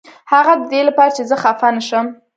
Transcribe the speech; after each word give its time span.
هغه 0.31 0.53
ددې 0.61 0.81
لپاره 0.89 1.11
چې 1.15 1.21
زه 1.29 1.35
خفه 1.43 1.67
نشم. 1.77 2.05